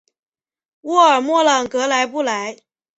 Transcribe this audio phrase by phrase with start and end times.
[0.81, 2.57] 沃尔默朗格莱布莱。